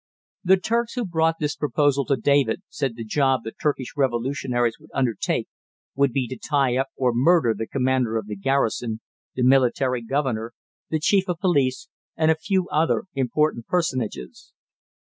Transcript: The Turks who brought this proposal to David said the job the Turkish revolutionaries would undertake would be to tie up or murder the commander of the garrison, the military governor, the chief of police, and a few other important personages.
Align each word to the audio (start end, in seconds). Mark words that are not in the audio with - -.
The 0.43 0.57
Turks 0.57 0.93
who 0.93 1.05
brought 1.05 1.35
this 1.39 1.55
proposal 1.55 2.05
to 2.05 2.15
David 2.15 2.63
said 2.69 2.95
the 2.95 3.03
job 3.03 3.41
the 3.43 3.51
Turkish 3.51 3.93
revolutionaries 3.95 4.77
would 4.79 4.89
undertake 4.95 5.47
would 5.93 6.11
be 6.11 6.27
to 6.29 6.39
tie 6.39 6.75
up 6.75 6.87
or 6.97 7.13
murder 7.13 7.53
the 7.53 7.67
commander 7.67 8.17
of 8.17 8.25
the 8.25 8.35
garrison, 8.35 9.01
the 9.35 9.43
military 9.43 10.01
governor, 10.01 10.53
the 10.89 10.99
chief 10.99 11.25
of 11.29 11.37
police, 11.37 11.87
and 12.17 12.31
a 12.31 12.35
few 12.35 12.67
other 12.69 13.03
important 13.13 13.67
personages. 13.67 14.53